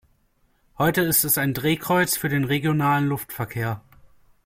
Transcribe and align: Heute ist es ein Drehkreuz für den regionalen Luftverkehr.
Heute 0.79 1.01
ist 1.01 1.23
es 1.25 1.37
ein 1.37 1.53
Drehkreuz 1.53 2.17
für 2.17 2.27
den 2.27 2.43
regionalen 2.43 3.05
Luftverkehr. 3.07 3.83